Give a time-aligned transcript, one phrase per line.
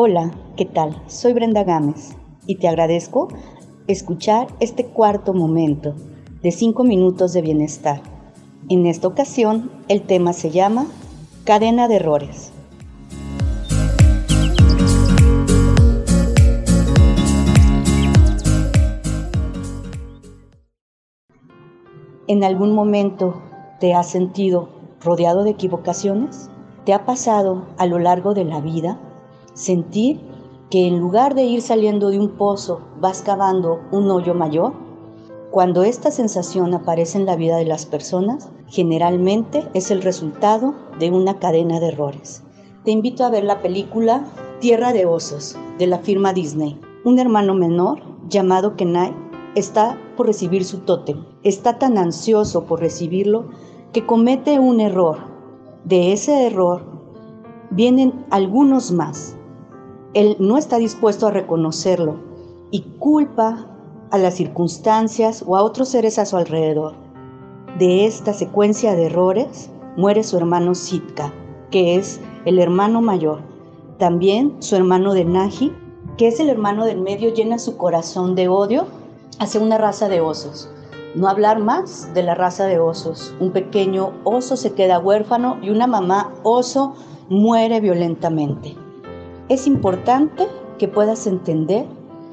[0.00, 1.02] Hola, ¿qué tal?
[1.08, 2.16] Soy Brenda Gámez
[2.46, 3.26] y te agradezco
[3.88, 5.96] escuchar este cuarto momento
[6.40, 8.00] de cinco minutos de bienestar.
[8.68, 10.86] En esta ocasión el tema se llama
[11.42, 12.52] cadena de errores.
[22.28, 23.42] ¿En algún momento
[23.80, 24.68] te has sentido
[25.00, 26.50] rodeado de equivocaciones?
[26.84, 29.00] ¿Te ha pasado a lo largo de la vida
[29.58, 30.20] sentir
[30.70, 34.72] que en lugar de ir saliendo de un pozo vas cavando un hoyo mayor?
[35.50, 41.10] Cuando esta sensación aparece en la vida de las personas, generalmente es el resultado de
[41.10, 42.44] una cadena de errores.
[42.84, 44.24] Te invito a ver la película
[44.60, 46.80] Tierra de Osos de la firma Disney.
[47.04, 49.12] Un hermano menor llamado Kenai
[49.54, 51.24] está por recibir su tótem.
[51.42, 53.48] Está tan ansioso por recibirlo
[53.92, 55.18] que comete un error.
[55.84, 56.82] De ese error
[57.70, 59.37] vienen algunos más.
[60.14, 62.16] Él no está dispuesto a reconocerlo
[62.70, 63.66] y culpa
[64.10, 66.94] a las circunstancias o a otros seres a su alrededor.
[67.78, 71.32] De esta secuencia de errores muere su hermano Sitka,
[71.70, 73.40] que es el hermano mayor.
[73.98, 75.72] También su hermano de Naji,
[76.16, 78.86] que es el hermano del medio, llena su corazón de odio
[79.38, 80.70] hacia una raza de osos.
[81.14, 83.34] No hablar más de la raza de osos.
[83.40, 86.94] Un pequeño oso se queda huérfano y una mamá oso
[87.28, 88.74] muere violentamente.
[89.48, 90.46] Es importante
[90.78, 91.86] que puedas entender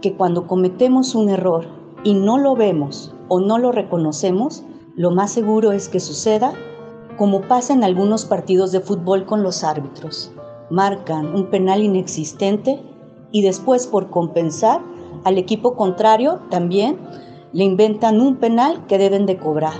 [0.00, 1.66] que cuando cometemos un error
[2.04, 4.64] y no lo vemos o no lo reconocemos,
[4.96, 6.54] lo más seguro es que suceda
[7.18, 10.32] como pasa en algunos partidos de fútbol con los árbitros.
[10.70, 12.80] Marcan un penal inexistente
[13.30, 14.80] y después por compensar
[15.24, 16.98] al equipo contrario también
[17.52, 19.74] le inventan un penal que deben de cobrar.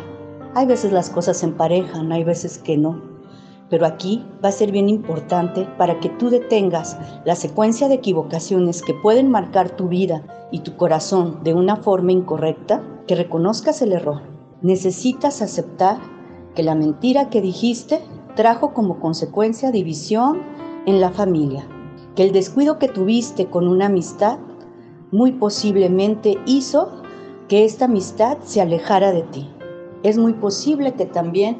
[0.55, 3.12] Hay veces las cosas se emparejan, hay veces que no.
[3.73, 8.83] Pero aquí va a ser bien importante para que tú detengas la secuencia de equivocaciones
[8.83, 13.93] que pueden marcar tu vida y tu corazón de una forma incorrecta, que reconozcas el
[13.93, 14.21] error.
[14.61, 15.97] Necesitas aceptar
[16.55, 18.03] que la mentira que dijiste
[18.37, 20.43] trajo como consecuencia división
[20.85, 21.67] en la familia,
[22.15, 24.39] que el descuido que tuviste con una amistad
[25.13, 26.91] muy posiblemente hizo
[27.49, 29.49] que esta amistad se alejara de ti.
[30.03, 31.57] Es muy posible que también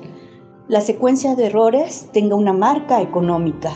[0.69, 3.73] la secuencia de errores tenga una marca económica.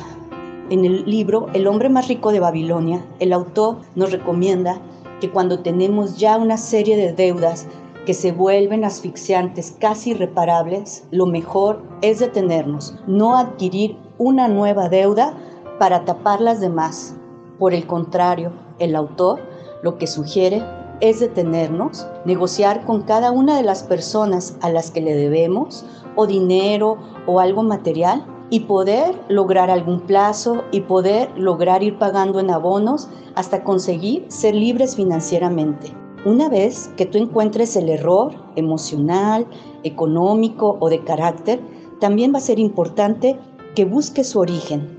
[0.71, 4.81] En el libro El hombre más rico de Babilonia, el autor nos recomienda
[5.21, 7.67] que cuando tenemos ya una serie de deudas
[8.07, 15.35] que se vuelven asfixiantes, casi irreparables, lo mejor es detenernos, no adquirir una nueva deuda
[15.81, 17.17] para tapar las demás.
[17.59, 19.41] Por el contrario, el autor
[19.83, 20.63] lo que sugiere
[21.01, 25.85] es detenernos, negociar con cada una de las personas a las que le debemos
[26.15, 32.41] o dinero o algo material y poder lograr algún plazo y poder lograr ir pagando
[32.41, 35.93] en abonos hasta conseguir ser libres financieramente.
[36.25, 39.47] Una vez que tú encuentres el error emocional,
[39.83, 41.61] económico o de carácter,
[42.01, 43.39] también va a ser importante
[43.75, 44.97] que busques su origen.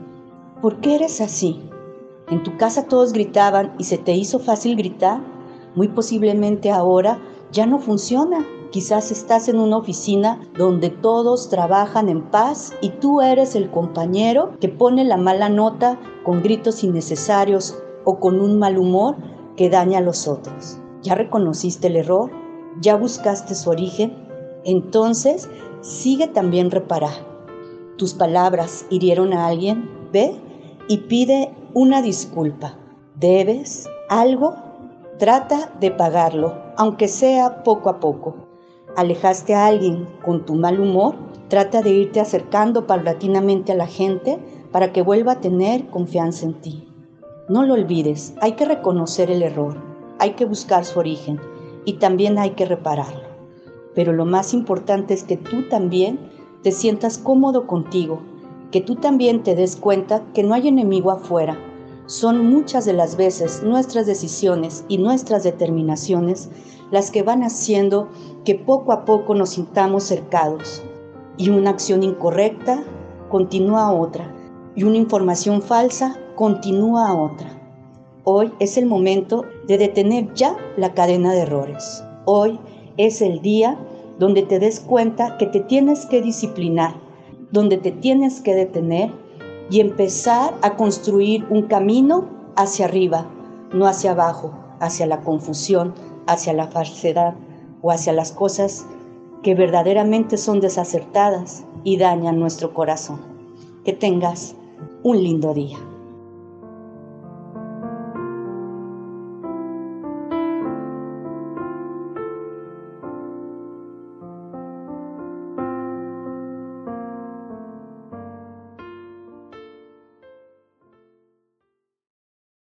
[0.62, 1.62] ¿Por qué eres así?
[2.30, 5.22] En tu casa todos gritaban y se te hizo fácil gritar.
[5.78, 7.22] Muy posiblemente ahora
[7.54, 13.22] ya no funciona Quizás estás en una oficina donde todos trabajan en paz y tú
[13.22, 18.78] eres el compañero que pone la mala nota con gritos innecesarios o con un mal
[18.78, 19.16] humor
[19.56, 20.80] que daña a los otros.
[21.02, 22.30] ¿Ya reconociste el error?
[22.82, 24.14] ¿Ya buscaste su origen?
[24.66, 25.50] Entonces,
[25.82, 27.26] sigue también reparar.
[27.98, 30.36] Tus palabras hirieron a alguien, ve
[30.90, 32.78] y pide una disculpa.
[33.16, 34.67] ¿Debes algo?
[35.20, 38.48] Trata de pagarlo, aunque sea poco a poco
[38.98, 41.16] alejaste a alguien con tu mal humor,
[41.50, 44.40] trata de irte acercando paulatinamente a la gente
[44.72, 46.88] para que vuelva a tener confianza en ti.
[47.48, 49.78] No lo olvides, hay que reconocer el error,
[50.18, 51.40] hay que buscar su origen
[51.86, 53.22] y también hay que repararlo.
[53.94, 56.20] Pero lo más importante es que tú también
[56.64, 58.22] te sientas cómodo contigo,
[58.72, 61.56] que tú también te des cuenta que no hay enemigo afuera.
[62.08, 66.50] Son muchas de las veces nuestras decisiones y nuestras determinaciones
[66.90, 68.08] las que van haciendo
[68.46, 70.82] que poco a poco nos sintamos cercados.
[71.36, 72.82] Y una acción incorrecta
[73.30, 74.34] continúa otra.
[74.74, 77.50] Y una información falsa continúa otra.
[78.24, 82.06] Hoy es el momento de detener ya la cadena de errores.
[82.24, 82.58] Hoy
[82.96, 83.78] es el día
[84.18, 86.96] donde te des cuenta que te tienes que disciplinar,
[87.52, 89.12] donde te tienes que detener
[89.70, 92.26] y empezar a construir un camino
[92.56, 93.26] hacia arriba,
[93.74, 95.94] no hacia abajo, hacia la confusión,
[96.28, 97.36] hacia la falsedad
[97.82, 98.86] o hacia las cosas
[99.44, 103.20] que verdaderamente son desacertadas y dañan nuestro corazón.
[103.84, 104.56] Que tengas
[105.04, 105.78] un lindo día.